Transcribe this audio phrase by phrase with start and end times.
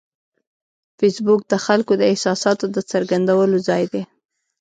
[0.97, 4.03] فېسبوک د خلکو د احساساتو د څرګندولو ځای دی